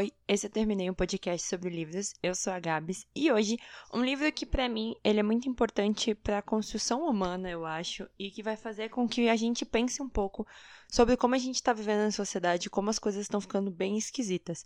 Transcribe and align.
Oi, 0.00 0.10
esse 0.26 0.46
eu 0.46 0.50
terminei 0.50 0.88
um 0.88 0.94
podcast 0.94 1.46
sobre 1.46 1.68
livros. 1.68 2.14
Eu 2.22 2.34
sou 2.34 2.54
a 2.54 2.58
Gabs 2.58 3.06
e 3.14 3.30
hoje 3.30 3.58
um 3.92 4.02
livro 4.02 4.32
que 4.32 4.46
para 4.46 4.66
mim 4.66 4.94
ele 5.04 5.20
é 5.20 5.22
muito 5.22 5.46
importante 5.46 6.14
para 6.14 6.38
a 6.38 6.42
construção 6.42 7.04
humana, 7.06 7.50
eu 7.50 7.66
acho, 7.66 8.08
e 8.18 8.30
que 8.30 8.42
vai 8.42 8.56
fazer 8.56 8.88
com 8.88 9.06
que 9.06 9.28
a 9.28 9.36
gente 9.36 9.62
pense 9.62 10.02
um 10.02 10.08
pouco 10.08 10.46
sobre 10.88 11.18
como 11.18 11.34
a 11.34 11.38
gente 11.38 11.56
está 11.56 11.74
vivendo 11.74 11.98
na 11.98 12.10
sociedade, 12.10 12.70
como 12.70 12.88
as 12.88 12.98
coisas 12.98 13.20
estão 13.20 13.42
ficando 13.42 13.70
bem 13.70 13.98
esquisitas. 13.98 14.64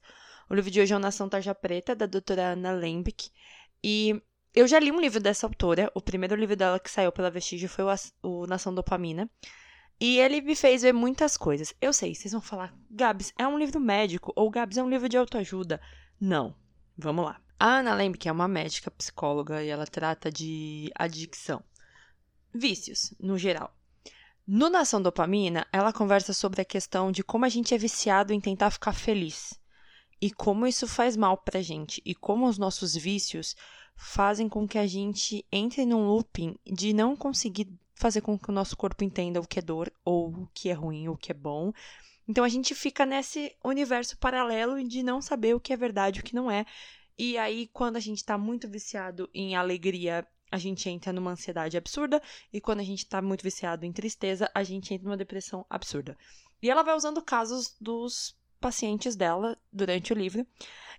O 0.49 0.55
livro 0.55 0.71
de 0.71 0.81
hoje 0.81 0.95
é 0.95 0.97
o 0.97 1.01
Nação 1.01 1.29
Tarja 1.29 1.53
Preta 1.53 1.97
da 1.97 2.07
doutora 2.07 2.53
Ana 2.53 2.71
Lembeck 2.71 3.29
e 3.83 4.23
eu 4.55 4.69
já 4.69 4.79
li 4.79 4.93
um 4.93 5.01
livro 5.01 5.19
dessa 5.19 5.49
autora. 5.49 5.91
O 5.97 6.01
primeiro 6.01 6.37
livro 6.37 6.55
dela 6.55 6.79
que 6.79 6.89
saiu 6.89 7.11
pela 7.11 7.29
Vestígio 7.29 7.69
foi 7.69 7.83
o, 7.83 7.91
o 8.23 8.47
Nação 8.47 8.73
Dopamina. 8.73 9.29
E 10.07 10.19
ele 10.19 10.43
me 10.43 10.55
fez 10.55 10.83
ver 10.83 10.93
muitas 10.93 11.35
coisas. 11.35 11.73
Eu 11.81 11.91
sei, 11.91 12.15
vocês 12.15 12.31
vão 12.31 12.43
falar, 12.43 12.77
Gabs, 12.91 13.33
é 13.39 13.49
um 13.49 13.59
livro 13.59 13.81
médico 13.81 14.35
ou 14.37 14.51
Gabs 14.51 14.77
é 14.77 14.83
um 14.83 14.91
livro 14.91 15.09
de 15.09 15.17
autoajuda. 15.17 15.81
Não. 16.21 16.55
Vamos 16.95 17.25
lá. 17.25 17.41
A 17.59 17.79
Ana 17.79 17.97
que 18.13 18.29
é 18.29 18.33
uma 18.33 18.47
médica 18.47 18.91
psicóloga 18.91 19.63
e 19.63 19.71
ela 19.71 19.87
trata 19.87 20.31
de 20.31 20.93
adicção. 20.95 21.65
Vícios, 22.53 23.15
no 23.19 23.39
geral. 23.39 23.75
No 24.47 24.69
Nação 24.69 25.01
Dopamina, 25.01 25.67
ela 25.73 25.91
conversa 25.91 26.35
sobre 26.35 26.61
a 26.61 26.67
questão 26.67 27.11
de 27.11 27.25
como 27.25 27.47
a 27.47 27.49
gente 27.49 27.75
é 27.75 27.79
viciado 27.79 28.35
em 28.35 28.41
tentar 28.43 28.71
ficar 28.73 28.93
feliz. 28.93 29.59
E 30.21 30.31
como 30.31 30.67
isso 30.67 30.87
faz 30.87 31.17
mal 31.17 31.39
pra 31.39 31.63
gente. 31.63 32.03
E 32.05 32.15
como 32.15 32.47
os 32.47 32.59
nossos 32.59 32.95
vícios 32.95 33.57
fazem 33.97 34.51
com 34.51 34.69
que 34.69 34.77
a 34.77 34.87
gente 34.87 35.47
entre 35.51 35.87
num 35.87 36.09
looping 36.09 36.59
de 36.71 36.93
não 36.93 37.17
conseguir 37.17 37.73
fazer 38.05 38.21
com 38.21 38.39
que 38.39 38.51
o 38.51 38.53
nosso 38.53 38.77
corpo 38.77 39.03
entenda 39.03 39.41
o 39.41 39.47
que 39.47 39.59
é 39.59 39.63
dor, 39.63 39.91
ou 40.05 40.29
o 40.29 40.49
que 40.53 40.69
é 40.69 40.75
ruim, 40.75 41.09
ou 41.09 41.15
o 41.15 41.17
que 41.17 41.33
é 41.33 41.35
bom. 41.35 41.73
Então 42.29 42.45
a 42.45 42.51
gente 42.51 42.75
fica 42.75 43.07
nesse 43.07 43.57
universo 43.65 44.19
paralelo 44.19 44.77
de 44.87 45.03
não 45.03 45.23
saber 45.23 45.55
o 45.55 45.61
que 45.61 45.73
é 45.73 45.77
verdade 45.77 46.19
e 46.19 46.21
o 46.21 46.23
que 46.23 46.35
não 46.35 46.51
é. 46.51 46.67
E 47.19 47.39
aí, 47.39 47.67
quando 47.73 47.97
a 47.97 48.01
gente 48.01 48.19
está 48.19 48.37
muito 48.37 48.69
viciado 48.69 49.31
em 49.33 49.57
alegria, 49.57 50.27
a 50.53 50.59
gente 50.59 50.87
entra 50.91 51.15
numa 51.15 51.31
ansiedade 51.31 51.79
absurda. 51.79 52.21
E 52.53 52.61
quando 52.61 52.81
a 52.81 52.85
gente 52.85 52.99
está 52.99 53.23
muito 53.23 53.43
viciado 53.43 53.87
em 53.87 53.93
tristeza, 53.93 54.51
a 54.55 54.63
gente 54.63 54.93
entra 54.93 55.07
numa 55.07 55.17
depressão 55.17 55.65
absurda. 55.71 56.15
E 56.61 56.69
ela 56.69 56.83
vai 56.83 56.95
usando 56.95 57.23
casos 57.23 57.75
dos 57.81 58.37
pacientes 58.61 59.17
dela 59.17 59.57
durante 59.73 60.13
o 60.13 60.17
livro. 60.17 60.47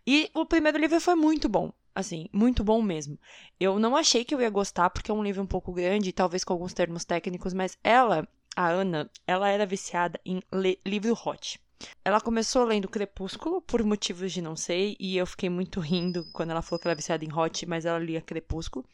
E 0.08 0.32
o 0.34 0.44
primeiro 0.44 0.80
livro 0.80 1.00
foi 1.00 1.14
muito 1.14 1.48
bom. 1.48 1.72
Assim, 1.96 2.28
muito 2.34 2.62
bom 2.62 2.82
mesmo. 2.82 3.18
Eu 3.58 3.80
não 3.80 3.96
achei 3.96 4.26
que 4.26 4.36
eu 4.36 4.42
ia 4.42 4.50
gostar, 4.50 4.90
porque 4.90 5.10
é 5.10 5.14
um 5.14 5.24
livro 5.24 5.42
um 5.42 5.48
pouco 5.48 5.72
grande, 5.72 6.12
talvez 6.12 6.44
com 6.44 6.52
alguns 6.52 6.74
termos 6.74 7.06
técnicos, 7.06 7.54
mas 7.54 7.78
ela, 7.82 8.28
a 8.54 8.68
Ana, 8.68 9.10
ela 9.26 9.50
era 9.50 9.66
viciada 9.66 10.20
em 10.26 10.42
livro 10.86 11.18
hot. 11.26 11.58
Ela 12.04 12.20
começou 12.20 12.66
lendo 12.66 12.90
Crepúsculo, 12.90 13.62
por 13.62 13.82
motivos 13.84 14.32
de 14.34 14.42
não 14.42 14.56
sei, 14.58 14.98
e 15.00 15.16
eu 15.18 15.26
fiquei 15.26 15.50
muito 15.50 15.80
rindo 15.80 16.26
quando 16.34 16.52
ela 16.52 16.62
falou 16.62 16.80
que 16.80 16.88
ela 16.88 16.92
era 16.92 16.98
viciada 16.98 17.24
em 17.24 17.34
hot, 17.34 17.66
mas 17.66 17.86
ela 17.86 18.00
lia 18.00 18.22
Crepúsculo. 18.22 18.86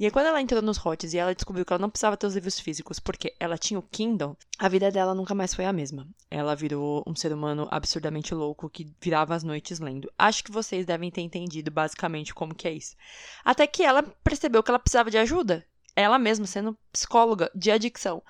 E 0.00 0.06
aí, 0.06 0.10
quando 0.10 0.28
ela 0.28 0.40
entrou 0.40 0.62
nos 0.62 0.78
hots 0.78 1.12
e 1.12 1.18
ela 1.18 1.34
descobriu 1.34 1.62
que 1.62 1.70
ela 1.74 1.82
não 1.82 1.90
precisava 1.90 2.16
ter 2.16 2.26
os 2.26 2.34
livros 2.34 2.58
físicos 2.58 2.98
porque 2.98 3.36
ela 3.38 3.58
tinha 3.58 3.78
o 3.78 3.82
Kindle, 3.82 4.34
a 4.58 4.66
vida 4.66 4.90
dela 4.90 5.14
nunca 5.14 5.34
mais 5.34 5.52
foi 5.52 5.66
a 5.66 5.74
mesma. 5.74 6.08
Ela 6.30 6.56
virou 6.56 7.04
um 7.06 7.14
ser 7.14 7.34
humano 7.34 7.68
absurdamente 7.70 8.34
louco 8.34 8.70
que 8.70 8.90
virava 8.98 9.34
as 9.34 9.44
noites 9.44 9.78
lendo. 9.78 10.10
Acho 10.16 10.42
que 10.42 10.50
vocês 10.50 10.86
devem 10.86 11.10
ter 11.10 11.20
entendido 11.20 11.70
basicamente 11.70 12.32
como 12.32 12.54
que 12.54 12.66
é 12.66 12.72
isso. 12.72 12.96
Até 13.44 13.66
que 13.66 13.82
ela 13.82 14.02
percebeu 14.24 14.62
que 14.62 14.70
ela 14.70 14.78
precisava 14.78 15.10
de 15.10 15.18
ajuda. 15.18 15.66
Ela 15.94 16.18
mesma 16.18 16.46
sendo 16.46 16.78
psicóloga 16.90 17.50
de 17.54 17.70
adicção. 17.70 18.22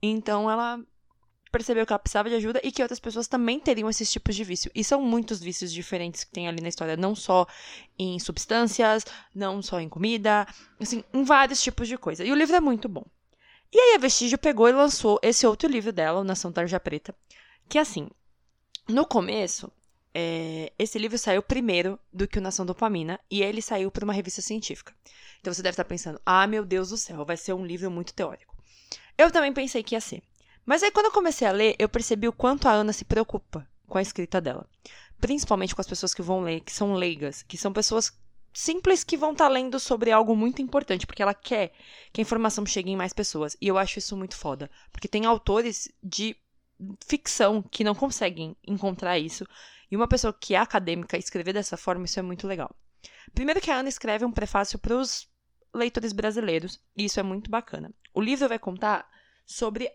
Então 0.00 0.50
ela 0.50 0.80
percebeu 1.50 1.86
que 1.86 1.92
ela 1.92 1.98
precisava 1.98 2.28
de 2.28 2.36
ajuda 2.36 2.60
e 2.62 2.70
que 2.70 2.82
outras 2.82 3.00
pessoas 3.00 3.26
também 3.26 3.58
teriam 3.58 3.88
esses 3.88 4.10
tipos 4.10 4.34
de 4.34 4.44
vício. 4.44 4.70
E 4.74 4.82
são 4.84 5.00
muitos 5.02 5.40
vícios 5.40 5.72
diferentes 5.72 6.24
que 6.24 6.30
tem 6.30 6.48
ali 6.48 6.60
na 6.60 6.68
história, 6.68 6.96
não 6.96 7.14
só 7.14 7.46
em 7.98 8.18
substâncias, 8.18 9.04
não 9.34 9.62
só 9.62 9.80
em 9.80 9.88
comida, 9.88 10.46
assim, 10.80 11.04
em 11.12 11.24
vários 11.24 11.62
tipos 11.62 11.88
de 11.88 11.96
coisa. 11.96 12.24
E 12.24 12.32
o 12.32 12.34
livro 12.34 12.56
é 12.56 12.60
muito 12.60 12.88
bom. 12.88 13.04
E 13.72 13.78
aí 13.78 13.94
a 13.96 13.98
Vestígio 13.98 14.38
pegou 14.38 14.68
e 14.68 14.72
lançou 14.72 15.18
esse 15.22 15.46
outro 15.46 15.68
livro 15.68 15.92
dela, 15.92 16.20
o 16.20 16.24
Nação 16.24 16.50
Tarja 16.50 16.80
Preta, 16.80 17.14
que 17.68 17.78
assim, 17.78 18.08
no 18.88 19.04
começo, 19.04 19.70
é, 20.14 20.72
esse 20.78 20.98
livro 20.98 21.18
saiu 21.18 21.42
primeiro 21.42 21.98
do 22.10 22.26
que 22.26 22.38
o 22.38 22.40
Nação 22.40 22.64
Dopamina 22.64 23.20
e 23.30 23.42
ele 23.42 23.60
saiu 23.60 23.90
por 23.90 24.02
uma 24.02 24.12
revista 24.12 24.40
científica. 24.40 24.94
Então 25.40 25.52
você 25.52 25.62
deve 25.62 25.74
estar 25.74 25.84
pensando, 25.84 26.20
ah, 26.24 26.46
meu 26.46 26.64
Deus 26.64 26.88
do 26.88 26.96
céu, 26.96 27.24
vai 27.24 27.36
ser 27.36 27.52
um 27.52 27.64
livro 27.64 27.90
muito 27.90 28.14
teórico. 28.14 28.56
Eu 29.16 29.30
também 29.30 29.52
pensei 29.52 29.82
que 29.82 29.94
ia 29.94 30.00
ser. 30.00 30.22
Mas 30.68 30.82
aí, 30.82 30.90
quando 30.90 31.06
eu 31.06 31.12
comecei 31.12 31.48
a 31.48 31.50
ler, 31.50 31.74
eu 31.78 31.88
percebi 31.88 32.28
o 32.28 32.32
quanto 32.32 32.68
a 32.68 32.72
Ana 32.72 32.92
se 32.92 33.02
preocupa 33.02 33.66
com 33.86 33.96
a 33.96 34.02
escrita 34.02 34.38
dela. 34.38 34.68
Principalmente 35.18 35.74
com 35.74 35.80
as 35.80 35.86
pessoas 35.86 36.12
que 36.12 36.20
vão 36.20 36.42
ler, 36.42 36.60
que 36.60 36.70
são 36.70 36.92
leigas, 36.92 37.42
que 37.42 37.56
são 37.56 37.72
pessoas 37.72 38.12
simples 38.52 39.02
que 39.02 39.16
vão 39.16 39.32
estar 39.32 39.46
tá 39.46 39.50
lendo 39.50 39.80
sobre 39.80 40.12
algo 40.12 40.36
muito 40.36 40.60
importante, 40.60 41.06
porque 41.06 41.22
ela 41.22 41.32
quer 41.32 41.72
que 42.12 42.20
a 42.20 42.22
informação 42.22 42.66
chegue 42.66 42.90
em 42.90 42.98
mais 42.98 43.14
pessoas. 43.14 43.56
E 43.62 43.66
eu 43.66 43.78
acho 43.78 43.98
isso 43.98 44.14
muito 44.14 44.36
foda. 44.36 44.70
Porque 44.92 45.08
tem 45.08 45.24
autores 45.24 45.90
de 46.02 46.36
ficção 47.06 47.62
que 47.62 47.82
não 47.82 47.94
conseguem 47.94 48.54
encontrar 48.62 49.18
isso. 49.18 49.46
E 49.90 49.96
uma 49.96 50.06
pessoa 50.06 50.34
que 50.38 50.54
é 50.54 50.58
acadêmica 50.58 51.16
escrever 51.16 51.54
dessa 51.54 51.78
forma, 51.78 52.04
isso 52.04 52.18
é 52.18 52.22
muito 52.22 52.46
legal. 52.46 52.70
Primeiro 53.32 53.62
que 53.62 53.70
a 53.70 53.76
Ana 53.76 53.88
escreve 53.88 54.26
um 54.26 54.32
prefácio 54.32 54.78
para 54.78 54.94
os 54.94 55.26
leitores 55.74 56.12
brasileiros, 56.12 56.78
e 56.94 57.06
isso 57.06 57.18
é 57.18 57.22
muito 57.22 57.50
bacana. 57.50 57.90
O 58.12 58.20
livro 58.20 58.50
vai 58.50 58.58
contar 58.58 59.08
sobre 59.46 59.90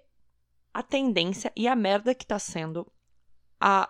a 0.73 0.81
tendência 0.81 1.51
e 1.55 1.67
a 1.67 1.75
merda 1.75 2.15
que 2.15 2.23
está 2.23 2.39
sendo 2.39 2.91
a 3.59 3.89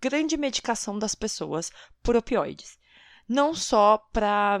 grande 0.00 0.36
medicação 0.36 0.98
das 0.98 1.14
pessoas 1.14 1.72
por 2.02 2.16
opioides. 2.16 2.78
Não 3.28 3.54
só 3.54 3.98
para 4.12 4.58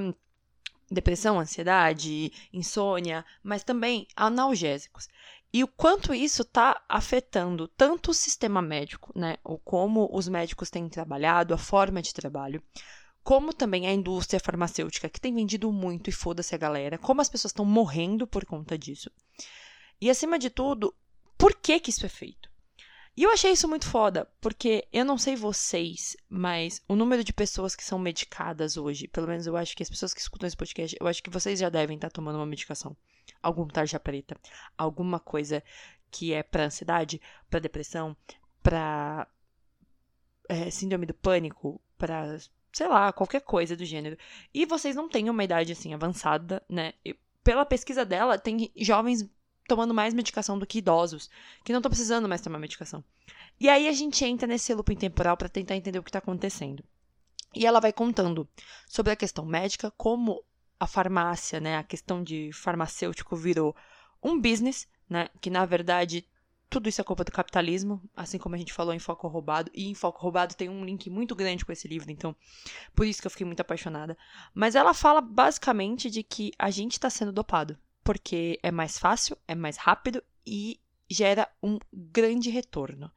depressão, 0.90 1.38
ansiedade, 1.38 2.32
insônia, 2.52 3.24
mas 3.42 3.64
também 3.64 4.06
analgésicos. 4.14 5.08
E 5.52 5.62
o 5.62 5.68
quanto 5.68 6.14
isso 6.14 6.42
está 6.42 6.82
afetando 6.88 7.68
tanto 7.68 8.10
o 8.10 8.14
sistema 8.14 8.62
médico, 8.62 9.12
né, 9.14 9.36
ou 9.44 9.58
como 9.58 10.08
os 10.12 10.26
médicos 10.26 10.70
têm 10.70 10.88
trabalhado, 10.88 11.52
a 11.52 11.58
forma 11.58 12.00
de 12.00 12.14
trabalho, 12.14 12.62
como 13.22 13.52
também 13.52 13.86
a 13.86 13.92
indústria 13.92 14.40
farmacêutica, 14.40 15.08
que 15.08 15.20
tem 15.20 15.34
vendido 15.34 15.70
muito 15.70 16.08
e 16.08 16.12
foda-se 16.12 16.54
a 16.54 16.58
galera, 16.58 16.98
como 16.98 17.20
as 17.20 17.28
pessoas 17.28 17.50
estão 17.50 17.64
morrendo 17.64 18.26
por 18.26 18.44
conta 18.46 18.78
disso. 18.78 19.10
E 20.00 20.10
acima 20.10 20.38
de 20.38 20.50
tudo, 20.50 20.94
por 21.42 21.56
que, 21.56 21.80
que 21.80 21.90
isso 21.90 22.06
é 22.06 22.08
feito. 22.08 22.48
E 23.16 23.24
eu 23.24 23.30
achei 23.30 23.50
isso 23.50 23.68
muito 23.68 23.84
foda, 23.88 24.30
porque 24.40 24.86
eu 24.92 25.04
não 25.04 25.18
sei 25.18 25.34
vocês, 25.34 26.16
mas 26.28 26.80
o 26.86 26.94
número 26.94 27.24
de 27.24 27.32
pessoas 27.32 27.74
que 27.74 27.82
são 27.82 27.98
medicadas 27.98 28.76
hoje, 28.76 29.08
pelo 29.08 29.26
menos 29.26 29.44
eu 29.44 29.56
acho 29.56 29.76
que 29.76 29.82
as 29.82 29.90
pessoas 29.90 30.14
que 30.14 30.20
escutam 30.20 30.46
esse 30.46 30.56
podcast, 30.56 30.96
eu 31.00 31.08
acho 31.08 31.20
que 31.20 31.30
vocês 31.30 31.58
já 31.58 31.68
devem 31.68 31.96
estar 31.96 32.10
tomando 32.10 32.36
uma 32.36 32.46
medicação. 32.46 32.96
Algum 33.42 33.66
tarja 33.66 33.98
preta, 33.98 34.36
alguma 34.78 35.18
coisa 35.18 35.64
que 36.12 36.32
é 36.32 36.44
para 36.44 36.66
ansiedade, 36.66 37.20
para 37.50 37.58
depressão, 37.58 38.16
para 38.62 39.26
é, 40.48 40.70
síndrome 40.70 41.06
do 41.06 41.14
pânico, 41.14 41.80
para 41.98 42.38
sei 42.72 42.86
lá, 42.86 43.12
qualquer 43.12 43.40
coisa 43.40 43.76
do 43.76 43.84
gênero. 43.84 44.16
E 44.54 44.64
vocês 44.64 44.94
não 44.94 45.08
têm 45.08 45.28
uma 45.28 45.42
idade 45.42 45.72
assim 45.72 45.92
avançada, 45.92 46.62
né? 46.68 46.94
E, 47.04 47.18
pela 47.42 47.66
pesquisa 47.66 48.04
dela, 48.04 48.38
tem 48.38 48.70
jovens 48.76 49.28
tomando 49.72 49.94
mais 49.94 50.12
medicação 50.12 50.58
do 50.58 50.66
que 50.66 50.78
idosos, 50.78 51.30
que 51.64 51.72
não 51.72 51.78
estão 51.78 51.88
precisando 51.88 52.28
mais 52.28 52.42
tomar 52.42 52.58
medicação. 52.58 53.02
E 53.58 53.70
aí 53.70 53.88
a 53.88 53.92
gente 53.92 54.22
entra 54.22 54.46
nesse 54.46 54.74
looping 54.74 54.96
temporal 54.96 55.34
para 55.34 55.48
tentar 55.48 55.74
entender 55.74 55.98
o 55.98 56.02
que 56.02 56.10
está 56.10 56.18
acontecendo. 56.18 56.84
E 57.54 57.64
ela 57.64 57.80
vai 57.80 57.90
contando 57.90 58.46
sobre 58.86 59.12
a 59.12 59.16
questão 59.16 59.46
médica, 59.46 59.90
como 59.92 60.44
a 60.78 60.86
farmácia, 60.86 61.58
né, 61.58 61.78
a 61.78 61.82
questão 61.82 62.22
de 62.22 62.50
farmacêutico 62.52 63.34
virou 63.34 63.74
um 64.22 64.38
business, 64.38 64.86
né, 65.08 65.30
que 65.40 65.48
na 65.48 65.64
verdade 65.64 66.26
tudo 66.68 66.88
isso 66.88 67.00
é 67.00 67.04
culpa 67.04 67.24
do 67.24 67.32
capitalismo, 67.32 68.02
assim 68.14 68.36
como 68.36 68.54
a 68.54 68.58
gente 68.58 68.74
falou 68.74 68.92
em 68.92 68.98
Foco 68.98 69.26
Roubado, 69.26 69.70
e 69.72 69.88
em 69.88 69.94
Foco 69.94 70.20
Roubado 70.20 70.54
tem 70.54 70.68
um 70.68 70.84
link 70.84 71.08
muito 71.08 71.34
grande 71.34 71.64
com 71.64 71.72
esse 71.72 71.88
livro, 71.88 72.10
então 72.10 72.36
por 72.94 73.06
isso 73.06 73.22
que 73.22 73.26
eu 73.26 73.30
fiquei 73.30 73.46
muito 73.46 73.60
apaixonada. 73.60 74.18
Mas 74.52 74.74
ela 74.74 74.92
fala 74.92 75.22
basicamente 75.22 76.10
de 76.10 76.22
que 76.22 76.52
a 76.58 76.70
gente 76.70 76.92
está 76.92 77.08
sendo 77.08 77.32
dopado 77.32 77.78
porque 78.04 78.58
é 78.62 78.70
mais 78.70 78.98
fácil, 78.98 79.36
é 79.46 79.54
mais 79.54 79.76
rápido 79.76 80.22
e 80.46 80.80
gera 81.08 81.48
um 81.62 81.78
grande 81.92 82.50
retorno. 82.50 83.10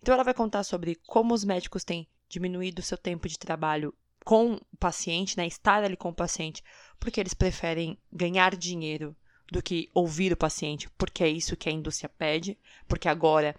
Então, 0.00 0.14
ela 0.14 0.24
vai 0.24 0.34
contar 0.34 0.64
sobre 0.64 0.96
como 1.06 1.34
os 1.34 1.44
médicos 1.44 1.84
têm 1.84 2.06
diminuído 2.28 2.80
o 2.80 2.84
seu 2.84 2.98
tempo 2.98 3.28
de 3.28 3.38
trabalho 3.38 3.94
com 4.24 4.54
o 4.54 4.76
paciente, 4.78 5.36
né, 5.36 5.46
estar 5.46 5.82
ali 5.82 5.96
com 5.96 6.10
o 6.10 6.14
paciente, 6.14 6.62
porque 7.00 7.18
eles 7.18 7.32
preferem 7.32 7.96
ganhar 8.12 8.54
dinheiro 8.54 9.16
do 9.50 9.62
que 9.62 9.88
ouvir 9.94 10.32
o 10.32 10.36
paciente, 10.36 10.90
porque 10.98 11.24
é 11.24 11.28
isso 11.28 11.56
que 11.56 11.68
a 11.68 11.72
indústria 11.72 12.10
pede, 12.10 12.58
porque 12.86 13.08
agora 13.08 13.56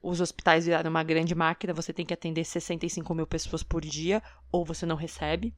os 0.00 0.20
hospitais 0.20 0.64
viraram 0.64 0.90
uma 0.90 1.02
grande 1.02 1.34
máquina, 1.34 1.74
você 1.74 1.92
tem 1.92 2.06
que 2.06 2.14
atender 2.14 2.44
65 2.44 3.12
mil 3.12 3.26
pessoas 3.26 3.64
por 3.64 3.82
dia, 3.82 4.22
ou 4.52 4.64
você 4.64 4.86
não 4.86 4.94
recebe 4.94 5.52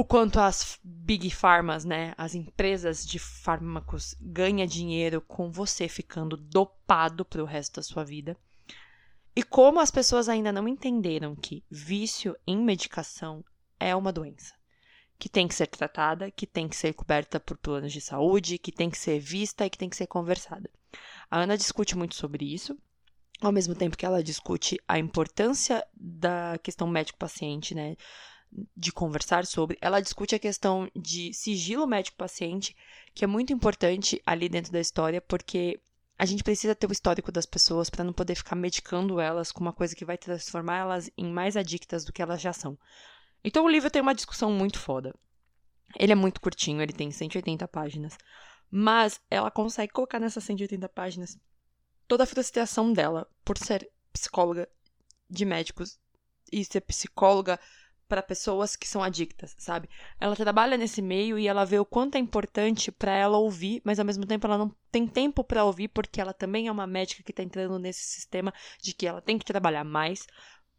o 0.00 0.04
quanto 0.04 0.40
as 0.40 0.78
big 0.82 1.30
pharmas, 1.30 1.84
né, 1.84 2.14
as 2.16 2.34
empresas 2.34 3.04
de 3.04 3.18
fármacos 3.18 4.14
ganham 4.18 4.66
dinheiro 4.66 5.20
com 5.20 5.50
você 5.50 5.88
ficando 5.88 6.38
dopado 6.38 7.22
pro 7.22 7.44
resto 7.44 7.76
da 7.76 7.82
sua 7.82 8.02
vida. 8.02 8.34
E 9.36 9.42
como 9.42 9.78
as 9.78 9.90
pessoas 9.90 10.26
ainda 10.26 10.50
não 10.50 10.66
entenderam 10.66 11.36
que 11.36 11.62
vício 11.70 12.34
em 12.46 12.56
medicação 12.56 13.44
é 13.78 13.94
uma 13.94 14.10
doença 14.10 14.54
que 15.18 15.28
tem 15.28 15.46
que 15.46 15.54
ser 15.54 15.66
tratada, 15.66 16.30
que 16.30 16.46
tem 16.46 16.66
que 16.66 16.76
ser 16.76 16.94
coberta 16.94 17.38
por 17.38 17.58
planos 17.58 17.92
de 17.92 18.00
saúde, 18.00 18.56
que 18.56 18.72
tem 18.72 18.88
que 18.88 18.96
ser 18.96 19.20
vista 19.20 19.66
e 19.66 19.70
que 19.70 19.76
tem 19.76 19.90
que 19.90 19.96
ser 19.96 20.06
conversada. 20.06 20.70
A 21.30 21.40
Ana 21.40 21.58
discute 21.58 21.94
muito 21.94 22.14
sobre 22.14 22.46
isso, 22.46 22.74
ao 23.38 23.52
mesmo 23.52 23.74
tempo 23.74 23.98
que 23.98 24.06
ela 24.06 24.22
discute 24.22 24.78
a 24.88 24.98
importância 24.98 25.86
da 25.94 26.56
questão 26.62 26.86
médico-paciente, 26.86 27.74
né? 27.74 27.96
De 28.76 28.92
conversar 28.92 29.46
sobre. 29.46 29.78
Ela 29.80 30.00
discute 30.00 30.34
a 30.34 30.38
questão 30.38 30.90
de 30.94 31.32
sigilo 31.32 31.86
médico-paciente, 31.86 32.76
que 33.14 33.24
é 33.24 33.26
muito 33.26 33.52
importante 33.52 34.20
ali 34.26 34.48
dentro 34.48 34.72
da 34.72 34.80
história, 34.80 35.20
porque 35.20 35.80
a 36.18 36.26
gente 36.26 36.44
precisa 36.44 36.74
ter 36.74 36.86
o 36.86 36.92
histórico 36.92 37.32
das 37.32 37.46
pessoas 37.46 37.88
para 37.88 38.04
não 38.04 38.12
poder 38.12 38.34
ficar 38.34 38.54
medicando 38.56 39.20
elas 39.20 39.50
com 39.50 39.60
uma 39.60 39.72
coisa 39.72 39.94
que 39.94 40.04
vai 40.04 40.18
transformar 40.18 40.78
elas 40.78 41.10
em 41.16 41.32
mais 41.32 41.56
adictas 41.56 42.04
do 42.04 42.12
que 42.12 42.20
elas 42.20 42.40
já 42.40 42.52
são. 42.52 42.78
Então 43.42 43.64
o 43.64 43.68
livro 43.68 43.90
tem 43.90 44.02
uma 44.02 44.14
discussão 44.14 44.52
muito 44.52 44.78
foda. 44.78 45.14
Ele 45.98 46.12
é 46.12 46.14
muito 46.14 46.40
curtinho, 46.40 46.82
ele 46.82 46.92
tem 46.92 47.10
180 47.10 47.66
páginas. 47.68 48.18
Mas 48.70 49.20
ela 49.30 49.50
consegue 49.50 49.92
colocar 49.92 50.20
nessas 50.20 50.44
180 50.44 50.88
páginas 50.90 51.38
toda 52.06 52.24
a 52.24 52.26
frustração 52.26 52.92
dela 52.92 53.26
por 53.44 53.56
ser 53.56 53.90
psicóloga 54.12 54.68
de 55.28 55.44
médicos 55.44 55.98
e 56.52 56.64
ser 56.64 56.80
psicóloga 56.82 57.58
para 58.10 58.22
pessoas 58.22 58.74
que 58.74 58.88
são 58.88 59.02
adictas, 59.02 59.54
sabe? 59.56 59.88
Ela 60.20 60.34
trabalha 60.34 60.76
nesse 60.76 61.00
meio 61.00 61.38
e 61.38 61.46
ela 61.46 61.64
vê 61.64 61.78
o 61.78 61.84
quanto 61.84 62.16
é 62.16 62.18
importante 62.18 62.90
para 62.90 63.12
ela 63.12 63.38
ouvir, 63.38 63.80
mas 63.84 64.00
ao 64.00 64.04
mesmo 64.04 64.26
tempo 64.26 64.48
ela 64.48 64.58
não 64.58 64.74
tem 64.90 65.06
tempo 65.06 65.44
para 65.44 65.64
ouvir 65.64 65.86
porque 65.86 66.20
ela 66.20 66.34
também 66.34 66.66
é 66.66 66.72
uma 66.72 66.88
médica 66.88 67.22
que 67.22 67.32
tá 67.32 67.44
entrando 67.44 67.78
nesse 67.78 68.02
sistema 68.02 68.52
de 68.82 68.92
que 68.92 69.06
ela 69.06 69.22
tem 69.22 69.38
que 69.38 69.44
trabalhar 69.44 69.84
mais 69.84 70.26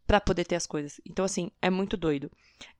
para 0.06 0.20
poder 0.20 0.44
ter 0.44 0.56
as 0.56 0.66
coisas. 0.66 1.00
Então, 1.06 1.24
assim, 1.24 1.50
é 1.62 1.70
muito 1.70 1.96
doido. 1.96 2.30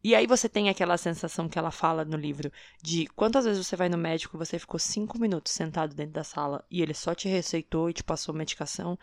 E 0.04 0.14
aí 0.14 0.26
você 0.26 0.50
tem 0.50 0.68
aquela 0.68 0.98
sensação 0.98 1.48
que 1.48 1.58
ela 1.58 1.70
fala 1.70 2.04
no 2.04 2.16
livro 2.18 2.52
de 2.82 3.06
quantas 3.06 3.46
vezes 3.46 3.66
você 3.66 3.74
vai 3.74 3.88
no 3.88 3.96
médico, 3.96 4.36
você 4.36 4.58
ficou 4.58 4.78
cinco 4.78 5.18
minutos 5.18 5.52
sentado 5.52 5.94
dentro 5.94 6.12
da 6.12 6.24
sala 6.24 6.62
e 6.70 6.82
ele 6.82 6.92
só 6.92 7.14
te 7.14 7.28
receitou 7.28 7.88
e 7.88 7.94
te 7.94 8.04
passou 8.04 8.34
medicação 8.34 8.98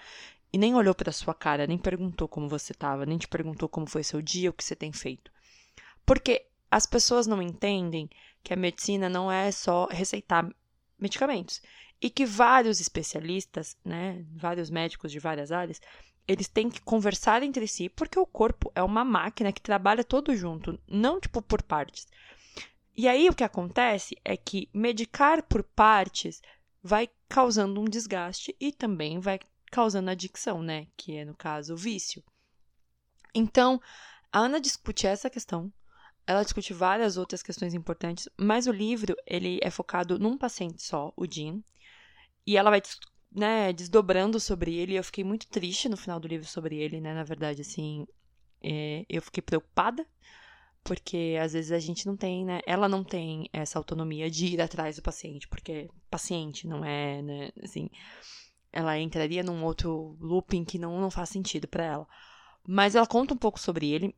e 0.52 0.58
nem 0.58 0.76
olhou 0.76 0.96
para 0.96 1.12
sua 1.12 1.34
cara, 1.34 1.68
nem 1.68 1.78
perguntou 1.78 2.28
como 2.28 2.50
você 2.50 2.72
estava, 2.72 3.06
nem 3.06 3.18
te 3.18 3.28
perguntou 3.28 3.70
como 3.70 3.88
foi 3.88 4.04
seu 4.04 4.22
dia, 4.22 4.50
o 4.50 4.54
que 4.54 4.64
você 4.64 4.76
tem 4.76 4.92
feito. 4.92 5.32
Porque 6.10 6.48
as 6.72 6.88
pessoas 6.88 7.28
não 7.28 7.40
entendem 7.40 8.10
que 8.44 8.52
a 8.52 8.58
medicina 8.58 9.08
não 9.08 9.32
é 9.32 9.52
só 9.52 9.86
receitar 9.92 10.50
medicamentos 10.98 11.62
e 12.02 12.10
que 12.10 12.26
vários 12.26 12.80
especialistas, 12.80 13.78
né, 13.86 14.26
vários 14.36 14.72
médicos 14.72 15.12
de 15.12 15.20
várias 15.20 15.52
áreas, 15.52 15.80
eles 16.28 16.48
têm 16.48 16.68
que 16.68 16.82
conversar 16.82 17.44
entre 17.44 17.68
si, 17.68 17.90
porque 17.90 18.18
o 18.18 18.26
corpo 18.26 18.72
é 18.74 18.82
uma 18.82 19.06
máquina 19.06 19.52
que 19.52 19.62
trabalha 19.62 20.04
todo 20.04 20.36
junto, 20.36 20.80
não 20.88 21.20
tipo 21.20 21.44
por 21.44 21.62
partes. 21.62 22.08
E 22.98 23.08
aí 23.08 23.30
o 23.30 23.36
que 23.36 23.44
acontece 23.44 24.18
é 24.26 24.36
que 24.36 24.68
medicar 24.74 25.44
por 25.44 25.62
partes 25.62 26.42
vai 26.82 27.08
causando 27.28 27.80
um 27.80 27.86
desgaste 27.86 28.56
e 28.60 28.72
também 28.72 29.20
vai 29.20 29.40
causando 29.70 30.10
adicção, 30.10 30.64
né? 30.64 30.88
Que 30.98 31.18
é 31.18 31.24
no 31.24 31.36
caso 31.36 31.76
o 31.76 31.78
vício. 31.78 32.24
Então, 33.32 33.80
a 34.32 34.40
Ana 34.40 34.60
discute 34.60 35.06
essa 35.06 35.30
questão, 35.30 35.72
ela 36.30 36.44
discute 36.44 36.74
várias 36.74 37.18
outras 37.18 37.42
questões 37.42 37.74
importantes, 37.74 38.30
mas 38.38 38.68
o 38.68 38.72
livro 38.72 39.16
ele 39.26 39.60
é 39.64 39.72
focado 39.72 40.20
num 40.20 40.38
paciente 40.38 40.84
só, 40.84 41.12
o 41.18 41.26
Jean, 41.26 41.60
e 42.46 42.56
ela 42.56 42.70
vai 42.70 42.84
né, 43.32 43.74
desdobrando 43.74 44.40
sobre 44.40 44.76
ele. 44.76 44.94
Eu 44.94 45.04
fiquei 45.04 45.24
muito 45.24 45.48
triste 45.48 45.90
no 45.90 45.98
final 45.98 46.20
do 46.20 46.28
livro 46.28 46.46
sobre 46.48 46.78
ele, 46.78 47.02
né? 47.02 47.16
Na 47.16 47.24
verdade, 47.24 47.62
assim, 47.62 48.06
é, 48.62 49.08
eu 49.10 49.24
fiquei 49.24 49.42
preocupada, 49.42 50.06
porque 50.84 51.36
às 51.42 51.54
vezes 51.54 51.72
a 51.72 51.80
gente 51.80 52.06
não 52.06 52.16
tem, 52.16 52.46
né? 52.46 52.60
Ela 52.68 52.88
não 52.88 53.04
tem 53.04 53.50
essa 53.52 53.80
autonomia 53.80 54.30
de 54.30 54.54
ir 54.54 54.62
atrás 54.62 54.98
do 54.98 55.02
paciente, 55.02 55.48
porque 55.48 55.90
paciente 56.12 56.68
não 56.68 56.86
é, 56.86 57.24
né? 57.24 57.50
Assim, 57.64 57.90
ela 58.72 59.00
entraria 59.00 59.42
num 59.42 59.64
outro 59.64 60.16
looping 60.22 60.64
que 60.64 60.78
não, 60.78 61.02
não 61.02 61.10
faz 61.10 61.30
sentido 61.30 61.68
para 61.68 61.86
ela. 61.86 62.08
Mas 62.68 62.94
ela 62.94 63.08
conta 63.08 63.34
um 63.34 63.38
pouco 63.38 63.60
sobre 63.60 63.90
ele. 63.90 64.16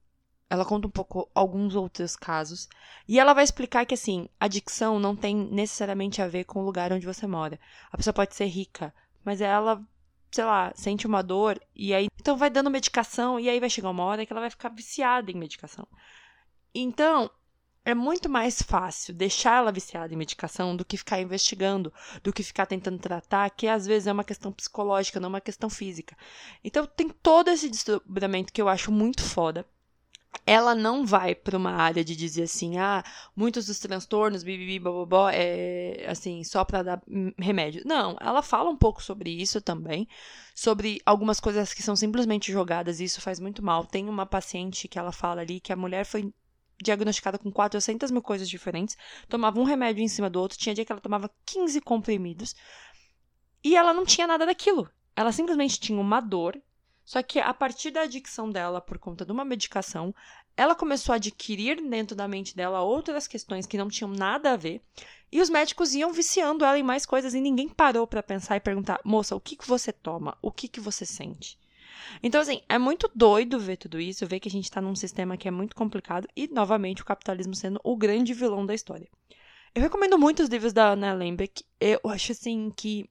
Ela 0.52 0.66
conta 0.66 0.86
um 0.86 0.92
pouco 0.92 1.32
alguns 1.34 1.78
outros 1.78 2.18
casos. 2.18 2.68
E 3.08 3.18
ela 3.18 3.34
vai 3.34 3.42
explicar 3.42 3.86
que, 3.86 3.94
assim, 3.94 4.28
adicção 4.38 5.00
não 5.00 5.16
tem 5.16 5.34
necessariamente 5.34 6.22
a 6.22 6.28
ver 6.28 6.44
com 6.44 6.60
o 6.60 6.66
lugar 6.66 6.92
onde 6.92 7.06
você 7.06 7.26
mora. 7.26 7.58
A 7.90 7.96
pessoa 7.96 8.14
pode 8.14 8.36
ser 8.36 8.48
rica, 8.48 8.94
mas 9.24 9.40
ela, 9.40 9.82
sei 10.30 10.44
lá, 10.44 10.74
sente 10.76 11.08
uma 11.08 11.24
dor 11.24 11.58
e 11.74 11.94
aí. 11.94 12.10
Então 12.20 12.36
vai 12.36 12.50
dando 12.50 12.70
medicação 12.70 13.40
e 13.40 13.48
aí 13.48 13.62
vai 13.62 13.70
chegar 13.70 13.92
uma 13.92 14.04
hora 14.04 14.26
que 14.26 14.34
ela 14.34 14.42
vai 14.42 14.50
ficar 14.50 14.68
viciada 14.68 15.32
em 15.32 15.36
medicação. 15.36 15.88
Então, 16.76 17.32
é 17.86 17.96
muito 17.96 18.28
mais 18.28 18.62
fácil 18.62 19.14
deixar 19.14 19.60
ela 19.60 19.72
viciada 19.72 20.14
em 20.14 20.18
medicação 20.18 20.76
do 20.76 20.84
que 20.84 20.98
ficar 20.98 21.22
investigando, 21.22 21.94
do 22.22 22.34
que 22.34 22.44
ficar 22.44 22.66
tentando 22.66 23.00
tratar, 23.00 23.50
que 23.52 23.70
às 23.70 23.88
vezes 23.88 24.06
é 24.06 24.12
uma 24.12 24.26
questão 24.26 24.52
psicológica, 24.52 25.18
não 25.18 25.30
uma 25.30 25.40
questão 25.40 25.70
física. 25.70 26.14
Então 26.62 26.86
tem 26.86 27.08
todo 27.08 27.48
esse 27.48 27.70
desdobramento 27.70 28.52
que 28.52 28.62
eu 28.62 28.68
acho 28.68 28.92
muito 28.92 29.24
foda 29.24 29.66
ela 30.46 30.74
não 30.74 31.06
vai 31.06 31.36
para 31.36 31.58
uma 31.58 31.72
área 31.72 32.04
de 32.04 32.16
dizer 32.16 32.44
assim, 32.44 32.78
ah, 32.78 33.04
muitos 33.36 33.66
dos 33.66 33.80
transtornos, 33.80 34.44
bibibi, 34.44 34.80
bobobó, 34.80 35.30
é 35.30 36.06
assim, 36.08 36.44
só 36.44 36.64
para 36.66 36.84
dar 36.84 37.02
remédio. 37.38 37.84
Não, 37.86 38.18
ela 38.20 38.42
fala 38.42 38.70
um 38.70 38.76
pouco 38.76 39.04
sobre 39.04 39.30
isso 39.30 39.62
também, 39.62 40.08
sobre 40.56 41.02
algumas 41.06 41.40
coisas 41.40 41.74
que 41.74 41.84
são 41.84 41.96
simplesmente 41.96 42.52
jogadas 42.52 43.00
e 43.00 43.04
isso 43.06 43.22
faz 43.22 43.40
muito 43.40 43.64
mal. 43.64 43.86
Tem 43.86 44.10
uma 44.10 44.26
paciente 44.26 44.88
que 44.88 44.98
ela 44.98 45.12
fala 45.12 45.42
ali 45.42 45.60
que 45.60 45.74
a 45.74 45.76
mulher 45.76 46.06
foi 46.06 46.34
diagnosticada 46.82 47.38
com 47.38 47.52
400 47.52 48.10
mil 48.10 48.22
coisas 48.22 48.50
diferentes, 48.50 48.98
tomava 49.30 49.60
um 49.60 49.64
remédio 49.64 50.04
em 50.04 50.08
cima 50.08 50.30
do 50.30 50.40
outro, 50.40 50.58
tinha 50.58 50.74
dia 50.74 50.84
que 50.84 50.92
ela 50.92 51.02
tomava 51.02 51.30
15 51.46 51.80
comprimidos 51.82 52.56
e 53.64 53.76
ela 53.76 53.94
não 53.94 54.06
tinha 54.06 54.26
nada 54.26 54.46
daquilo. 54.46 54.90
Ela 55.16 55.32
simplesmente 55.32 55.80
tinha 55.80 56.00
uma 56.00 56.20
dor 56.20 56.60
só 57.12 57.22
que 57.22 57.40
a 57.40 57.54
partir 57.54 57.92
da 57.92 58.04
adicção 58.04 58.50
dela 58.50 58.80
por 58.80 58.98
conta 58.98 59.26
de 59.26 59.34
uma 59.34 59.44
medicação, 59.44 60.16
ela 60.56 60.74
começou 60.74 61.12
a 61.12 61.18
adquirir 61.18 61.76
dentro 61.82 62.16
da 62.16 62.26
mente 62.26 62.56
dela 62.56 62.84
outras 62.84 63.28
questões 63.28 63.68
que 63.68 63.78
não 63.78 63.90
tinham 63.90 64.10
nada 64.10 64.54
a 64.54 64.56
ver. 64.56 64.82
E 65.30 65.42
os 65.42 65.50
médicos 65.50 65.94
iam 65.94 66.14
viciando 66.14 66.64
ela 66.64 66.80
em 66.80 66.84
mais 66.84 67.06
coisas 67.06 67.34
e 67.34 67.42
ninguém 67.42 67.68
parou 67.68 68.08
para 68.08 68.24
pensar 68.24 68.56
e 68.56 68.62
perguntar: 68.62 69.02
"Moça, 69.04 69.36
o 69.36 69.42
que 69.42 69.58
que 69.58 69.68
você 69.68 69.92
toma? 69.92 70.38
O 70.42 70.54
que 70.54 70.70
que 70.70 70.80
você 70.80 71.06
sente?" 71.06 71.60
Então, 72.24 72.40
assim, 72.40 72.62
é 72.70 72.78
muito 72.78 73.12
doido 73.14 73.60
ver 73.60 73.76
tudo 73.76 74.00
isso, 74.00 74.26
ver 74.26 74.40
que 74.40 74.48
a 74.48 74.52
gente 74.52 74.64
está 74.64 74.80
num 74.80 74.96
sistema 74.96 75.36
que 75.36 75.50
é 75.50 75.52
muito 75.52 75.76
complicado 75.76 76.30
e, 76.34 76.48
novamente, 76.48 77.02
o 77.02 77.06
capitalismo 77.06 77.54
sendo 77.54 77.82
o 77.84 77.98
grande 77.98 78.34
vilão 78.34 78.66
da 78.66 78.74
história. 78.74 79.10
Eu 79.76 79.82
recomendo 79.82 80.18
muito 80.18 80.42
os 80.42 80.48
livros 80.48 80.72
da 80.72 80.94
Anna 80.94 81.12
Lembeck. 81.12 81.62
Eu 81.78 82.00
acho, 82.06 82.32
assim, 82.32 82.72
que 82.74 83.10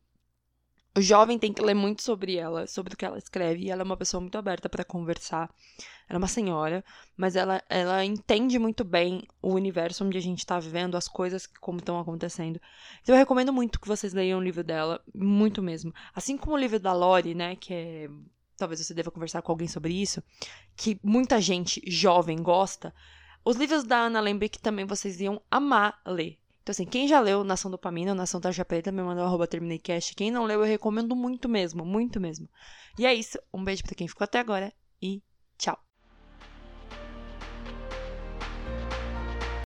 o 0.97 1.01
jovem 1.01 1.39
tem 1.39 1.53
que 1.53 1.63
ler 1.63 1.75
muito 1.75 2.03
sobre 2.03 2.37
ela, 2.37 2.67
sobre 2.67 2.95
o 2.95 2.97
que 2.97 3.05
ela 3.05 3.19
escreve, 3.19 3.65
e 3.65 3.71
ela 3.71 3.83
é 3.83 3.85
uma 3.85 3.97
pessoa 3.97 4.21
muito 4.21 4.37
aberta 4.37 4.69
para 4.69 4.85
conversar. 4.85 5.49
Ela 6.09 6.17
é 6.17 6.19
uma 6.19 6.27
senhora, 6.27 6.85
mas 7.17 7.37
ela, 7.37 7.63
ela 7.69 8.05
entende 8.05 8.59
muito 8.59 8.83
bem 8.83 9.23
o 9.41 9.55
universo 9.55 10.05
onde 10.05 10.19
a 10.19 10.21
gente 10.21 10.41
está 10.41 10.59
vivendo, 10.59 10.97
as 10.97 11.07
coisas 11.07 11.47
como 11.47 11.79
estão 11.79 12.01
acontecendo. 12.01 12.61
Então 13.03 13.15
eu 13.15 13.19
recomendo 13.19 13.53
muito 13.53 13.81
que 13.81 13.87
vocês 13.87 14.13
leiam 14.13 14.41
o 14.41 14.43
livro 14.43 14.65
dela, 14.65 15.01
muito 15.15 15.63
mesmo. 15.63 15.95
Assim 16.13 16.37
como 16.37 16.57
o 16.57 16.59
livro 16.59 16.81
da 16.81 16.93
Lori, 16.93 17.35
né, 17.35 17.55
que 17.55 17.73
é 17.73 18.09
talvez 18.57 18.85
você 18.85 18.93
deva 18.93 19.11
conversar 19.11 19.41
com 19.43 19.53
alguém 19.53 19.69
sobre 19.69 19.95
isso, 19.95 20.23
que 20.77 21.01
muita 21.03 21.41
gente 21.41 21.81
jovem 21.87 22.43
gosta. 22.43 22.93
Os 23.45 23.57
livros 23.57 23.85
da 23.85 23.97
Ana 24.01 24.21
Lembeck 24.21 24.59
também 24.59 24.85
vocês 24.85 25.21
iam 25.21 25.41
amar 25.51 25.99
ler. 26.05 26.40
Então, 26.71 26.85
assim, 26.85 26.87
quem 26.87 27.09
já 27.09 27.19
leu 27.19 27.43
Nação 27.43 27.69
Dopamina 27.69 28.13
ou 28.13 28.17
Nação 28.17 28.41
Tarja 28.41 28.65
Preta, 28.65 28.93
me 28.93 29.03
mandou 29.03 29.25
arroba 29.25 29.45
TermineiCast. 29.45 30.15
Quem 30.15 30.31
não 30.31 30.45
leu, 30.45 30.61
eu 30.61 30.67
recomendo 30.67 31.17
muito 31.17 31.49
mesmo, 31.49 31.85
muito 31.85 32.21
mesmo. 32.21 32.49
E 32.97 33.05
é 33.05 33.13
isso. 33.13 33.41
Um 33.53 33.65
beijo 33.65 33.83
pra 33.83 33.97
quem 33.97 34.07
ficou 34.07 34.25
até 34.25 34.39
agora 34.39 34.73
e. 35.03 35.21